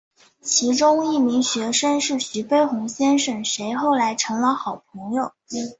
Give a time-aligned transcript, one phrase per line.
[0.41, 5.31] 其中一名学生是徐悲鸿先生谁后来成了好朋友。